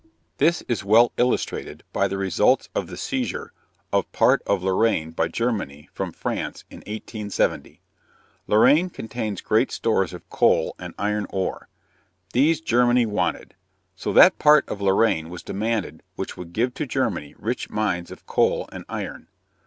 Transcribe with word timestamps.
This 0.39 0.63
is 0.63 0.83
well 0.83 1.11
illustrated 1.17 1.83
by 1.93 2.07
the 2.07 2.17
results 2.17 2.69
of 2.73 2.87
the 2.87 2.97
seizure 2.97 3.53
of 3.93 4.11
part 4.11 4.41
of 4.47 4.63
Lorraine 4.63 5.11
by 5.11 5.27
Germany 5.27 5.89
from 5.93 6.11
France 6.11 6.65
in 6.71 6.77
1870. 6.77 7.83
Lorraine 8.47 8.89
contains 8.89 9.41
great 9.41 9.69
stores 9.71 10.11
of 10.11 10.27
coal 10.31 10.73
and 10.79 10.95
iron 10.97 11.27
ore. 11.29 11.67
These 12.33 12.61
Germany 12.61 13.05
wanted. 13.05 13.53
So 13.95 14.11
that 14.13 14.39
part 14.39 14.67
of 14.67 14.81
Lorraine 14.81 15.29
was 15.29 15.43
demanded 15.43 16.01
which 16.15 16.35
would 16.35 16.51
give 16.51 16.73
to 16.73 16.87
Germany 16.87 17.35
rich 17.37 17.69
mines 17.69 18.09
of 18.09 18.25
coal 18.25 18.67
and 18.71 18.85
iron. 18.89 19.27